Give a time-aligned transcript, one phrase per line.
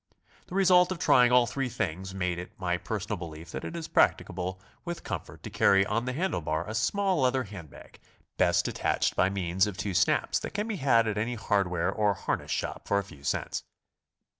[0.47, 3.87] The result of trying all three things made it my personal belief that it is
[3.87, 7.99] practicable with comfort to carry on the handle bar a small leather hand bag,
[8.35, 12.15] best attached by means of two snaps that can be had at any hardware or
[12.15, 13.63] har ness shop for a few cents.